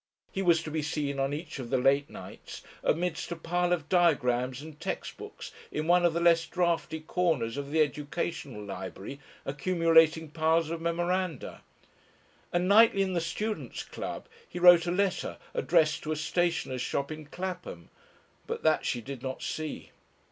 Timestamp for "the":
1.69-1.77, 6.15-6.19, 7.69-7.81, 13.13-13.21